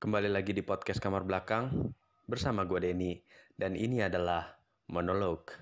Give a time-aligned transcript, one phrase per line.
[0.00, 1.92] Kembali lagi di podcast Kamar Belakang
[2.24, 3.20] bersama gue Denny
[3.52, 4.48] dan ini adalah
[4.88, 5.52] monolog.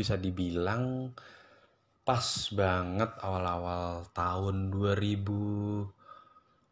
[0.00, 1.12] Bisa dibilang
[2.00, 5.84] pas banget awal-awal tahun 2000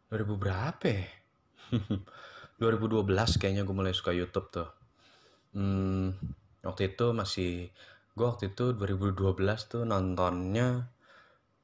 [0.09, 1.05] 2000 berapa ya?
[2.59, 4.69] 2012 kayaknya gue mulai suka YouTube tuh.
[5.55, 6.11] Hmm,
[6.65, 7.69] waktu itu masih
[8.17, 10.89] gue waktu itu 2012 tuh nontonnya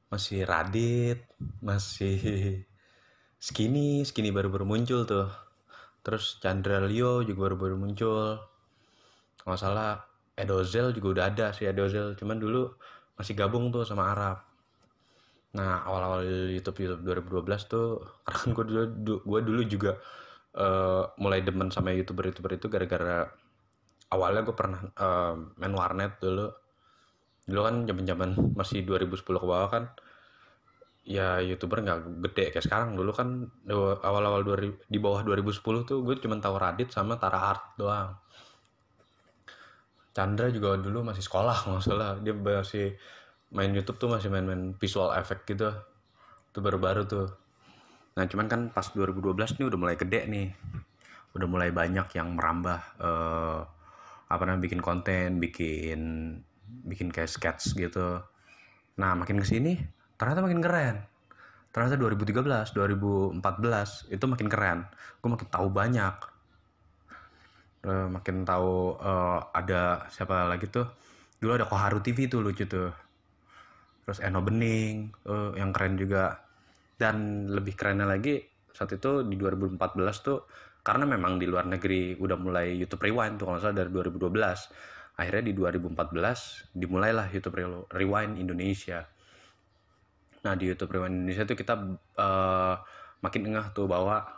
[0.08, 1.26] masih Radit,
[1.60, 2.16] masih
[3.36, 5.28] Skinny, Skinny baru-baru muncul tuh.
[6.00, 8.38] Terus Chandra Leo juga baru-baru muncul.
[9.36, 10.00] Kalau salah
[10.36, 12.68] Edozel juga udah ada sih Edozel, cuman dulu
[13.16, 14.44] masih gabung tuh sama Arab.
[15.56, 18.84] Nah awal-awal YouTube YouTube 2012 tuh karena kan gue dulu
[19.24, 19.92] gue dulu juga
[20.60, 23.32] uh, mulai demen sama youtuber youtuber itu gara-gara
[24.12, 26.52] awalnya gue pernah uh, main warnet dulu.
[27.48, 29.84] Dulu kan zaman zaman masih 2010 ke bawah kan
[31.06, 32.92] ya youtuber nggak gede kayak sekarang.
[32.92, 33.48] Dulu kan
[34.04, 34.44] awal-awal
[34.84, 38.12] di bawah 2010 tuh gue cuma tahu Radit sama Tara Art doang
[40.16, 42.16] Chandra juga dulu masih sekolah nggak salah.
[42.24, 42.96] Dia masih
[43.52, 45.68] main YouTube tuh masih main-main visual effect gitu.
[46.48, 47.28] Itu baru-baru tuh.
[48.16, 50.48] Nah cuman kan pas 2012 nih udah mulai gede nih.
[51.36, 53.60] Udah mulai banyak yang merambah uh,
[54.26, 56.00] apa namanya bikin konten bikin
[56.88, 58.24] bikin kayak sketch gitu.
[58.96, 59.76] Nah makin ke sini
[60.16, 60.96] ternyata makin keren.
[61.76, 63.36] Ternyata 2013 2014
[64.08, 64.78] itu makin keren.
[65.20, 66.35] Gue makin tahu banyak
[67.86, 70.90] uh, makin tahu uh, ada siapa lagi tuh?
[71.38, 72.90] Dulu ada Koharu TV tuh lucu tuh.
[74.04, 76.42] Terus Eno Bening uh, yang keren juga.
[76.96, 78.40] Dan lebih kerennya lagi
[78.76, 79.80] saat itu di 2014
[80.20, 80.44] tuh
[80.84, 84.36] karena memang di luar negeri udah mulai YouTube Rewind tuh kalau salah dari 2012
[85.16, 87.56] akhirnya di 2014 dimulailah YouTube
[87.88, 89.08] Rewind Indonesia.
[90.44, 91.74] Nah di YouTube Rewind Indonesia tuh kita
[92.20, 92.74] uh,
[93.24, 94.28] makin engah tuh bahwa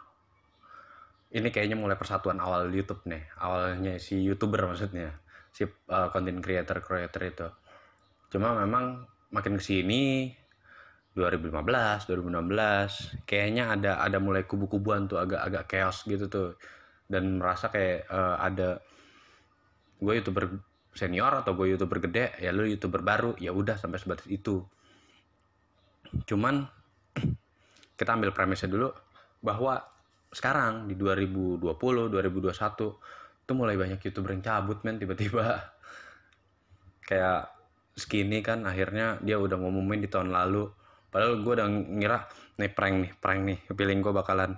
[1.29, 5.13] ini kayaknya mulai persatuan awal YouTube nih awalnya si youtuber maksudnya
[5.53, 7.49] si uh, content creator creator itu.
[8.33, 10.31] Cuma memang makin ke sini
[11.19, 16.55] 2015 2016 kayaknya ada ada mulai kubu-kubuan tuh agak-agak chaos gitu tuh.
[17.09, 18.79] Dan merasa kayak uh, ada
[19.99, 20.63] gue youtuber
[20.95, 23.35] senior atau gue youtuber gede ya lu youtuber baru.
[23.43, 24.63] Ya udah sampai sebatas itu.
[26.25, 26.69] Cuman
[27.99, 28.95] kita ambil premisnya dulu
[29.43, 29.98] bahwa
[30.29, 32.53] sekarang di 2020 2021
[33.49, 35.73] itu mulai banyak youtuber yang cabut men tiba-tiba.
[37.09, 37.49] Kayak
[37.97, 40.69] skinny kan akhirnya dia udah ngumumin di tahun lalu.
[41.09, 42.29] Padahal gue udah ngira
[42.61, 44.53] nih prank nih prank nih feeling gue bakalan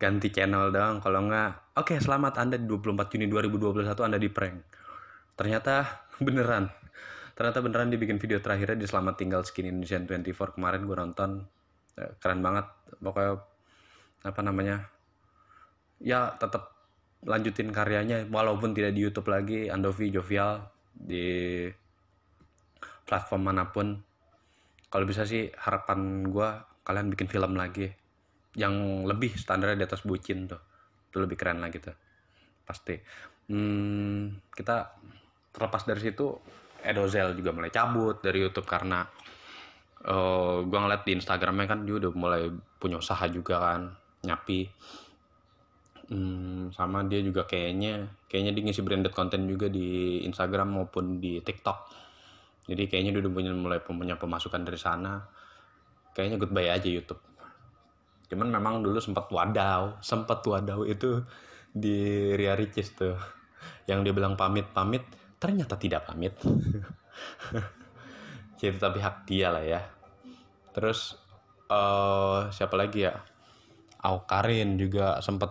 [0.00, 1.04] ganti channel doang.
[1.04, 4.56] Kalau nggak oke okay, selamat anda di 24 Juni 2021 anda di prank.
[5.36, 5.84] Ternyata
[6.26, 6.72] beneran
[7.38, 11.30] ternyata beneran dibikin video terakhirnya di Selamat Tinggal Skin Indonesian 24 kemarin gue nonton.
[11.94, 12.66] Eh, keren banget
[12.98, 13.38] pokoknya
[14.26, 14.86] apa namanya
[16.02, 16.78] ya tetap
[17.26, 20.62] lanjutin karyanya walaupun tidak di YouTube lagi Andovi Jovial
[20.94, 21.66] di
[23.08, 23.98] platform mana pun.
[24.88, 26.48] Kalau bisa sih harapan gue
[26.86, 27.90] kalian bikin film lagi
[28.56, 30.60] yang lebih standarnya di atas bucin tuh.
[31.10, 31.96] Itu lebih keren lagi tuh
[32.62, 32.96] pasti.
[33.48, 35.00] Hmm, kita
[35.52, 36.36] terlepas dari situ
[36.84, 39.02] Edozel juga mulai cabut dari YouTube karena
[40.06, 43.82] uh, eh, gue ngeliat di Instagramnya kan dia udah mulai punya usaha juga kan
[44.24, 44.60] nyapi.
[46.08, 51.44] Hmm, sama dia juga kayaknya kayaknya dia ngisi branded content juga di Instagram maupun di
[51.44, 51.78] TikTok.
[52.68, 55.20] Jadi kayaknya dia udah punya mulai punya pemasukan dari sana.
[56.16, 57.20] Kayaknya goodbye aja YouTube.
[58.28, 61.24] Cuman memang dulu sempat wadaw sempat wadaw itu
[61.72, 63.16] di Ria Ricis tuh.
[63.84, 65.04] Yang dia bilang pamit pamit
[65.36, 66.32] ternyata tidak pamit.
[68.58, 69.80] Jadi tapi hak dia lah ya.
[70.72, 71.20] Terus
[71.68, 73.12] uh, siapa lagi ya
[74.02, 75.50] Aukarin juga sempet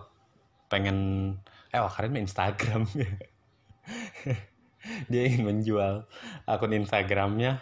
[0.72, 1.32] pengen
[1.72, 2.88] eh Aukarin main Instagram.
[5.10, 6.06] Dia ingin menjual
[6.48, 7.60] akun Instagramnya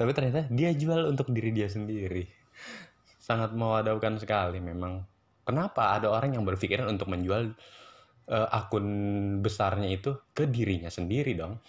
[0.00, 2.24] tapi ternyata dia jual untuk diri dia sendiri.
[3.20, 5.04] Sangat mewadaukan sekali memang.
[5.44, 7.52] Kenapa ada orang yang berpikiran untuk menjual
[8.32, 8.88] uh, akun
[9.44, 11.60] besarnya itu ke dirinya sendiri dong?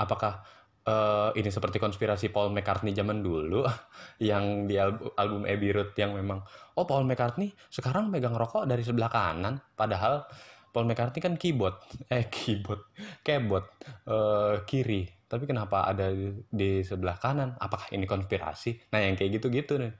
[0.00, 0.40] Apakah
[0.86, 3.66] uh, ini seperti konspirasi Paul McCartney zaman dulu
[4.30, 6.40] yang di album, Abbey Road yang memang
[6.76, 9.60] oh Paul McCartney sekarang megang rokok dari sebelah kanan.
[9.76, 10.24] Padahal
[10.70, 11.76] Paul McCartney kan keyboard
[12.14, 12.94] eh keyboard
[13.26, 13.66] keyboard
[14.06, 15.08] uh, kiri.
[15.30, 16.10] Tapi kenapa ada
[16.50, 17.54] di, sebelah kanan?
[17.54, 18.90] Apakah ini konspirasi?
[18.90, 19.94] Nah yang kayak gitu-gitu nih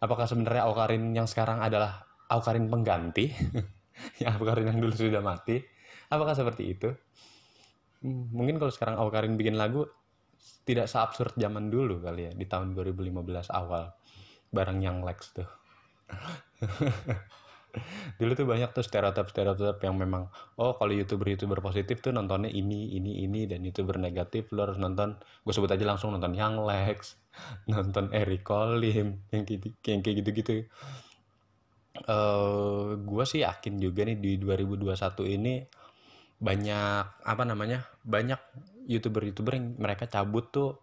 [0.00, 3.30] apakah sebenarnya Aukarin yang sekarang adalah Aukarin pengganti?
[4.16, 5.60] Ya Aukarin yang dulu sudah mati.
[6.08, 6.88] Apakah seperti itu?
[8.00, 9.84] Hmm, mungkin kalau sekarang Aukarin bikin lagu
[10.64, 13.90] tidak seabsurd zaman dulu kali ya di tahun 2015 awal.
[14.50, 15.48] Bareng yang Lex tuh.
[18.18, 20.26] Dulu tuh banyak tuh stereotip-stereotip yang memang
[20.58, 25.14] oh kalau youtuber-youtuber positif tuh nontonnya ini ini ini dan youtuber negatif lo harus nonton
[25.46, 27.14] gue sebut aja langsung nonton yang Lex
[27.72, 30.66] nonton Eric Colim yang gitu yang kayak gitu-gitu.
[32.06, 34.90] Uh, eh, gue sih yakin juga nih di 2021
[35.36, 35.54] ini
[36.40, 38.40] banyak apa namanya banyak
[38.90, 40.82] youtuber-youtuber yang mereka cabut tuh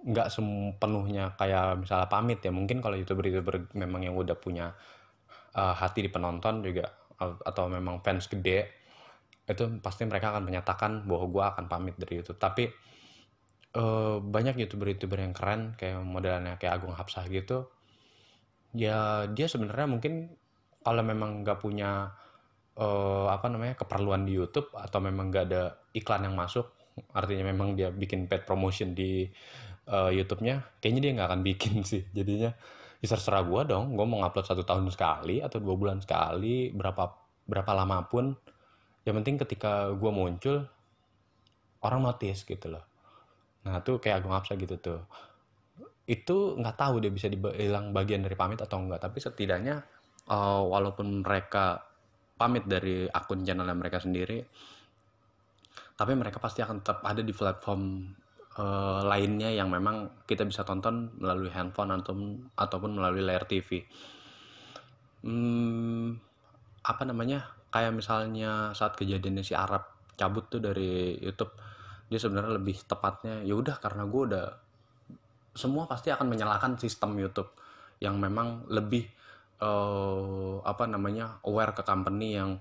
[0.00, 2.48] nggak sepenuhnya kayak misalnya pamit ya.
[2.48, 4.72] Mungkin kalau youtuber-youtuber memang yang udah punya
[5.52, 6.88] uh, hati di penonton juga
[7.20, 8.80] atau memang fans gede
[9.44, 12.40] itu pasti mereka akan menyatakan bahwa gue akan pamit dari YouTube.
[12.40, 12.64] Tapi
[13.76, 17.68] uh, banyak youtuber-youtuber yang keren kayak modelnya kayak Agung Hapsah gitu
[18.74, 20.30] ya dia sebenarnya mungkin
[20.80, 22.14] kalau memang nggak punya
[22.78, 25.62] uh, apa namanya keperluan di YouTube atau memang nggak ada
[25.92, 26.70] iklan yang masuk
[27.14, 29.26] artinya memang dia bikin paid promotion di
[29.90, 32.04] uh, YouTube-nya kayaknya dia nggak akan bikin sih.
[32.12, 32.52] Jadinya
[33.00, 37.04] ya terserah gue dong gue mau ngupload satu tahun sekali atau dua bulan sekali berapa
[37.48, 38.36] berapa lama pun.
[39.04, 40.56] Yang penting ketika gue muncul
[41.80, 42.84] orang notice gitu loh.
[43.64, 45.00] Nah tuh kayak Agung Hapsa gitu tuh.
[46.04, 49.80] Itu nggak tahu dia bisa dibilang bagian dari pamit atau enggak tapi setidaknya
[50.28, 51.80] uh, walaupun mereka
[52.40, 54.40] pamit dari akun channelnya mereka sendiri
[56.00, 58.08] tapi mereka pasti akan tetap ada di platform
[58.56, 62.16] uh, lainnya yang memang kita bisa tonton melalui handphone atau
[62.56, 63.84] ataupun melalui layar TV.
[65.20, 66.16] Hmm,
[66.80, 67.52] apa namanya?
[67.68, 69.84] Kayak misalnya saat kejadiannya si Arab
[70.16, 71.52] cabut tuh dari YouTube,
[72.08, 74.46] dia sebenarnya lebih tepatnya ya udah karena gue udah
[75.52, 77.52] semua pasti akan menyalahkan sistem YouTube
[78.00, 79.04] yang memang lebih
[79.60, 82.56] uh, apa namanya aware ke company yang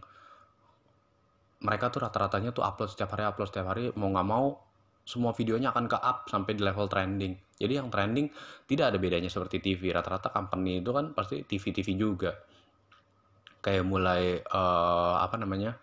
[1.60, 4.56] mereka tuh rata-ratanya tuh upload setiap hari upload setiap hari mau nggak mau
[5.10, 7.34] semua videonya akan ke up sampai di level trending.
[7.58, 8.30] Jadi yang trending
[8.70, 9.90] tidak ada bedanya seperti TV.
[9.90, 12.38] Rata-rata company itu kan pasti TV-TV juga.
[13.58, 15.82] Kayak mulai uh, apa namanya?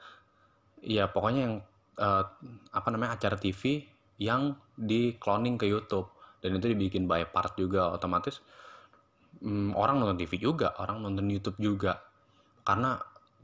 [0.79, 1.55] Ya pokoknya yang
[1.99, 2.25] uh,
[2.71, 3.83] apa namanya acara TV
[4.23, 6.07] yang di cloning ke YouTube
[6.39, 8.39] dan itu dibikin by part juga otomatis
[9.43, 11.99] um, orang nonton TV juga, orang nonton YouTube juga.
[12.63, 12.95] Karena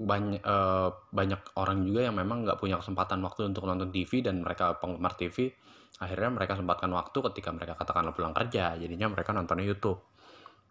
[0.03, 4.43] banyak uh, banyak orang juga yang memang nggak punya kesempatan waktu untuk nonton TV dan
[4.43, 5.55] mereka penggemar TV
[6.03, 10.03] akhirnya mereka sempatkan waktu ketika mereka katakanlah pulang kerja jadinya mereka nontonnya YouTube.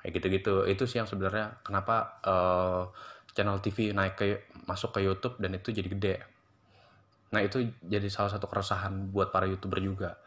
[0.02, 0.66] Kayak gitu-gitu.
[0.68, 2.84] Itu sih yang sebenarnya kenapa uh,
[3.32, 4.26] channel TV naik ke
[4.68, 6.16] masuk ke YouTube dan itu jadi gede.
[7.32, 10.20] Nah itu jadi salah satu keresahan buat para youtuber juga.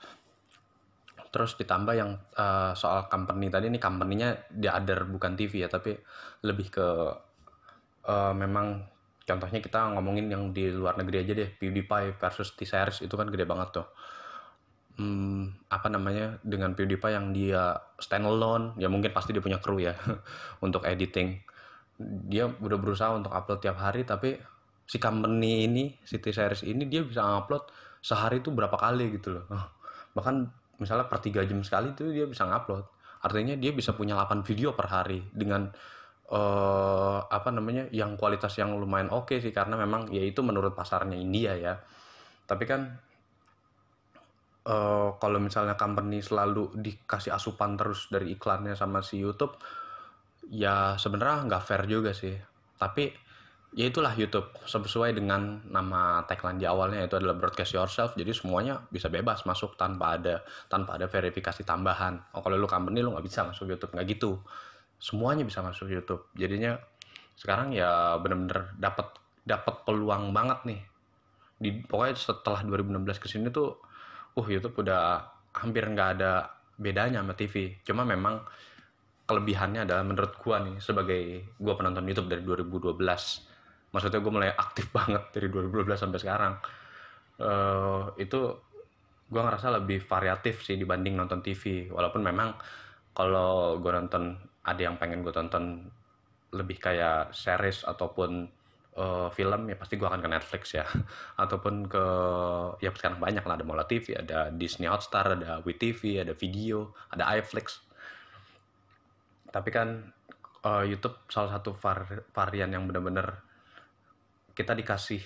[1.29, 5.93] Terus ditambah yang uh, soal company tadi ini company-nya di other bukan TV ya tapi
[6.47, 6.89] lebih ke
[8.07, 8.94] uh, memang
[9.25, 13.49] contohnya kita ngomongin yang di luar negeri aja deh PewDiePie versus T-Series itu kan gede
[13.49, 13.89] banget tuh.
[14.95, 19.97] Hmm, apa namanya dengan PewDiePie yang dia standalone ya mungkin pasti dia punya kru ya
[20.67, 21.41] untuk editing.
[22.29, 24.37] Dia udah berusaha untuk upload tiap hari tapi
[24.85, 27.65] si company ini si T-Series ini dia bisa upload
[28.05, 29.45] sehari itu berapa kali gitu loh.
[30.17, 30.35] Bahkan
[30.79, 32.85] misalnya per tiga jam sekali itu dia bisa ngupload.
[33.25, 35.73] Artinya dia bisa punya 8 video per hari dengan
[36.33, 40.73] uh, apa namanya yang kualitas yang lumayan oke okay sih karena memang ya itu menurut
[40.73, 41.75] pasarnya India ya.
[42.45, 42.81] Tapi kan
[44.69, 49.57] uh, kalau misalnya company selalu dikasih asupan terus dari iklannya sama si YouTube
[50.53, 52.37] ya sebenarnya nggak fair juga sih.
[52.77, 53.13] Tapi
[53.75, 54.49] ya itulah YouTube.
[54.65, 59.77] Sesuai dengan nama tagline di awalnya itu adalah broadcast yourself jadi semuanya bisa bebas masuk
[59.77, 62.21] tanpa ada tanpa ada verifikasi tambahan.
[62.37, 63.93] Oh kalau lu company lu nggak bisa masuk YouTube.
[63.93, 64.41] Nggak gitu
[65.05, 66.33] semuanya bisa masuk YouTube.
[66.33, 66.81] Jadinya
[67.37, 69.13] sekarang ya bener-bener dapat
[69.45, 70.81] dapat peluang banget nih.
[71.61, 73.77] Di pokoknya setelah 2016 ke sini tuh
[74.35, 75.21] uh YouTube udah
[75.53, 78.43] hampir nggak ada bedanya sama TV cuma memang
[79.31, 82.99] kelebihannya adalah menurut gua nih sebagai gua penonton YouTube dari 2012
[83.95, 86.55] maksudnya gua mulai aktif banget dari 2012 sampai sekarang.
[87.35, 88.41] Uh, itu
[89.31, 92.57] gua ngerasa lebih variatif sih dibanding nonton TV walaupun memang
[93.15, 95.93] kalau gua nonton ada yang pengen gue tonton
[96.55, 98.49] lebih kayak series ataupun
[98.97, 100.87] uh, film ya pasti gue akan ke Netflix ya.
[101.43, 102.05] Ataupun ke
[102.81, 107.29] ya sekarang banyak lah ada Mola TV ada Disney Hotstar ada WeTV ada video ada
[107.39, 107.83] iFlix.
[109.51, 110.11] Tapi kan
[110.67, 113.43] uh, YouTube salah satu var varian yang benar-benar
[114.55, 115.23] kita dikasih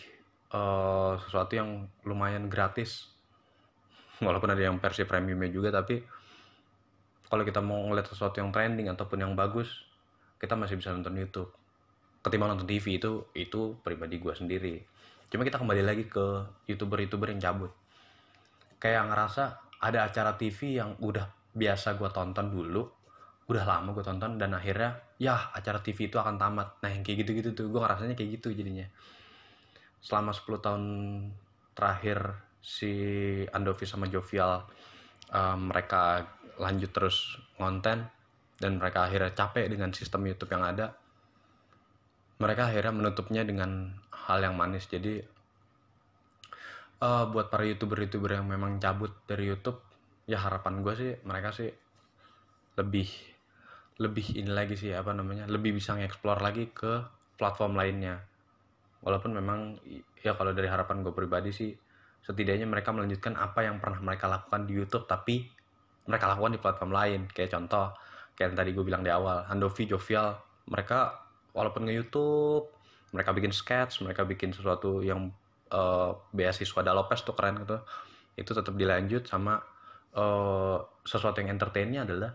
[0.56, 3.12] uh, sesuatu yang lumayan gratis.
[4.18, 6.17] Walaupun ada yang versi premiumnya juga tapi
[7.28, 9.68] kalau kita mau ngeliat sesuatu yang trending ataupun yang bagus
[10.40, 11.50] kita masih bisa nonton YouTube.
[12.22, 14.74] Ketimbang nonton TV itu itu pribadi gue sendiri.
[15.28, 17.72] Cuma kita kembali lagi ke youtuber-youtuber yang cabut.
[18.80, 19.44] Kayak ngerasa
[19.82, 22.86] ada acara TV yang udah biasa gue tonton dulu
[23.48, 26.84] udah lama gue tonton dan akhirnya ya acara TV itu akan tamat.
[26.84, 28.84] Nah yang kayak gitu-gitu tuh gue ngerasanya kayak gitu jadinya.
[30.04, 30.84] Selama 10 tahun
[31.72, 32.18] terakhir
[32.60, 32.92] si
[33.48, 34.68] Andovi sama Jovial
[35.32, 36.28] um, mereka
[36.58, 38.10] lanjut terus konten
[38.58, 40.94] dan mereka akhirnya capek dengan sistem YouTube yang ada.
[42.38, 44.86] Mereka akhirnya menutupnya dengan hal yang manis.
[44.86, 45.22] Jadi
[47.02, 49.78] uh, buat para youtuber-youtuber yang memang cabut dari YouTube
[50.28, 51.72] ya harapan gue sih mereka sih
[52.76, 53.08] lebih
[53.98, 57.02] lebih ini lagi sih apa namanya lebih bisa ngeksplor lagi ke
[57.38, 58.22] platform lainnya.
[59.02, 59.78] Walaupun memang
[60.22, 61.70] ya kalau dari harapan gue pribadi sih
[62.22, 65.46] setidaknya mereka melanjutkan apa yang pernah mereka lakukan di YouTube tapi
[66.08, 67.20] mereka lakukan di platform lain.
[67.30, 67.92] Kayak contoh
[68.34, 70.32] kayak yang tadi gue bilang di awal Handovi Jovial
[70.70, 71.14] mereka
[71.52, 72.70] walaupun nge YouTube
[73.10, 75.32] mereka bikin sketch mereka bikin sesuatu yang
[75.74, 77.82] uh, beasiswa Dalopes tuh keren gitu
[78.38, 79.58] itu tetap dilanjut sama
[80.14, 82.30] uh, sesuatu yang entertainnya adalah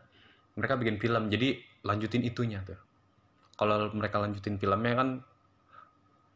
[0.53, 1.31] mereka bikin film.
[1.31, 2.77] Jadi lanjutin itunya tuh.
[3.55, 5.09] Kalau mereka lanjutin filmnya kan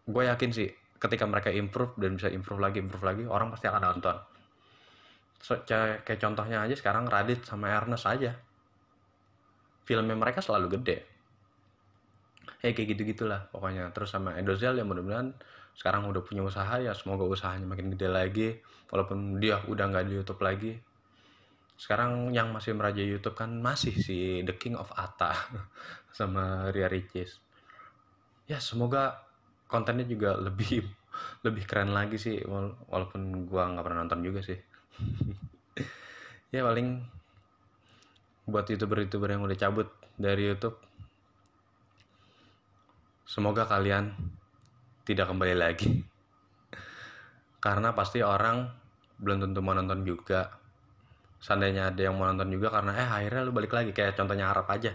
[0.08, 3.84] gue yakin sih ketika mereka improve dan bisa improve lagi improve lagi orang pasti akan
[3.84, 4.15] nonton
[5.41, 8.36] kayak contohnya aja sekarang Radit sama Ernest aja.
[9.88, 10.98] Filmnya mereka selalu gede.
[12.60, 13.89] Ya kayak gitu gitulah pokoknya.
[13.96, 15.32] Terus sama Endozel yang mudah-mudahan
[15.77, 18.50] sekarang udah punya usaha ya semoga usahanya makin gede lagi.
[18.91, 20.74] Walaupun dia udah nggak di YouTube lagi.
[21.77, 25.38] Sekarang yang masih meraja YouTube kan masih si The King of Ata
[26.17, 27.48] sama Ria Ricis
[28.48, 29.27] ya semoga
[29.67, 30.82] kontennya juga lebih
[31.46, 32.39] lebih keren lagi sih.
[32.48, 34.58] Walaupun gua nggak pernah nonton juga sih
[36.55, 37.01] ya paling
[38.47, 40.87] buat youtuber-youtuber yang udah cabut dari YouTube
[43.27, 44.15] Semoga kalian
[45.03, 45.99] tidak kembali lagi.
[47.65, 48.71] Karena pasti orang
[49.19, 50.47] belum tentu mau nonton juga.
[51.43, 54.65] Seandainya ada yang mau nonton juga karena eh akhirnya lu balik lagi kayak contohnya Arab
[54.73, 54.89] aja.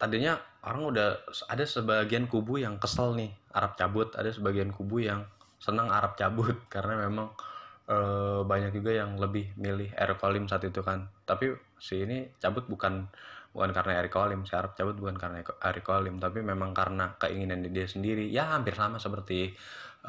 [0.00, 1.08] Tadinya orang udah
[1.50, 5.28] ada sebagian kubu yang kesel nih Arab cabut, ada sebagian kubu yang
[5.60, 7.36] senang Arab cabut karena memang
[7.84, 7.96] e,
[8.44, 11.08] banyak juga yang lebih milih Eric Kolim saat itu kan.
[11.24, 13.08] Tapi si ini cabut bukan
[13.54, 17.62] bukan karena Eric Olim si Arab cabut bukan karena Eric Olim tapi memang karena keinginan
[17.70, 19.54] dia sendiri ya hampir sama seperti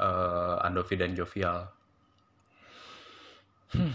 [0.02, 1.62] uh, Andovi dan Jovial
[3.70, 3.94] hmm.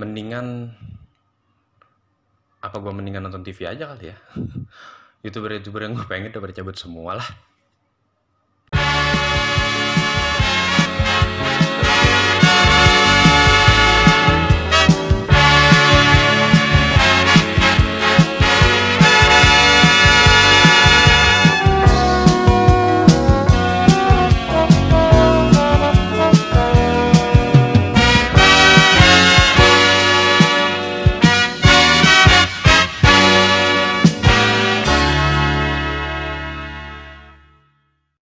[0.00, 0.72] mendingan
[2.64, 4.16] apa gue mendingan nonton TV aja kali ya
[5.28, 7.28] youtuber youtuber yang gue pengen udah bercabut semua lah